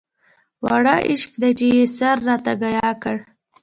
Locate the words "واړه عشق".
0.63-1.31